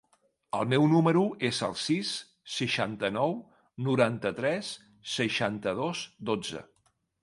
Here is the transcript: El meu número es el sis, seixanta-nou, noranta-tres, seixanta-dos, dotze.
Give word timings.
El 0.59 0.63
meu 0.69 0.87
número 0.93 1.21
es 1.49 1.59
el 1.67 1.75
sis, 1.81 2.15
seixanta-nou, 2.55 3.37
noranta-tres, 3.91 4.75
seixanta-dos, 5.21 6.07
dotze. 6.33 6.71